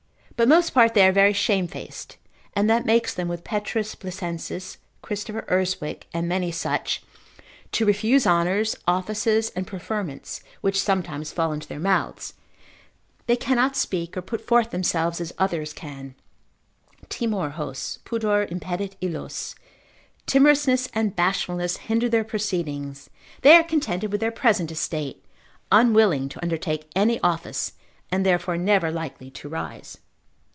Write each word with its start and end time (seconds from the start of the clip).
But 0.37 0.47
most 0.47 0.71
part 0.71 0.95
they 0.95 1.05
are 1.07 1.11
very 1.11 1.33
shamefaced, 1.33 2.17
and 2.55 2.67
that 2.67 2.83
makes 2.83 3.13
them 3.13 3.27
with 3.27 3.43
Pet. 3.43 3.63
Blesensis, 3.63 4.77
Christopher 5.03 5.43
Urswick, 5.47 6.07
and 6.15 6.27
many 6.27 6.51
such, 6.51 7.03
to 7.73 7.85
refuse 7.85 8.25
honours, 8.25 8.75
offices, 8.87 9.51
and 9.51 9.67
preferments, 9.67 10.41
which 10.61 10.81
sometimes 10.81 11.31
fall 11.31 11.53
into 11.53 11.67
their 11.67 11.77
mouths, 11.77 12.33
they 13.27 13.35
cannot 13.35 13.75
speak, 13.75 14.17
or 14.17 14.23
put 14.23 14.41
forth 14.41 14.71
themselves 14.71 15.21
as 15.21 15.31
others 15.37 15.73
can, 15.73 16.15
timor 17.07 17.51
hos, 17.51 17.99
pudor 18.03 18.47
impedit 18.49 18.95
illos, 18.99 19.53
timorousness 20.25 20.89
and 20.95 21.15
bashfulness 21.15 21.77
hinder 21.85 22.09
their 22.09 22.23
proceedings, 22.23 23.11
they 23.43 23.53
are 23.57 23.63
contented 23.63 24.11
with 24.11 24.21
their 24.21 24.31
present 24.31 24.71
estate, 24.71 25.23
unwilling 25.71 26.27
to 26.27 26.41
undertake 26.41 26.89
any 26.95 27.19
office, 27.19 27.73
and 28.09 28.25
therefore 28.25 28.57
never 28.57 28.89
likely 28.89 29.29
to 29.29 29.47
rise. 29.47 29.99